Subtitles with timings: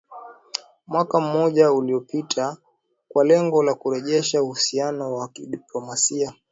[0.87, 2.57] mwaka mmoja uliopita
[3.07, 6.33] kwa lengo la kurejesha uhusiano wa kidiplomasia